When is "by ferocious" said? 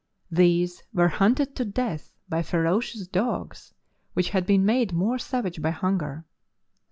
2.27-3.05